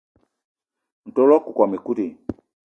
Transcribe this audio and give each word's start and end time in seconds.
Ntol 1.09 1.29
wakokóm 1.33 1.71
ekut 1.77 1.99
i? 2.05 2.07